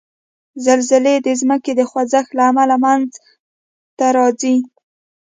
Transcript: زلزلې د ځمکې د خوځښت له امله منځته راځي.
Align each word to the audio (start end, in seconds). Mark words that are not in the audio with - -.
زلزلې 0.65 1.15
د 1.25 1.27
ځمکې 1.41 1.71
د 1.75 1.81
خوځښت 1.89 2.29
له 2.37 2.43
امله 2.49 2.75
منځته 2.83 4.07
راځي. 4.17 4.55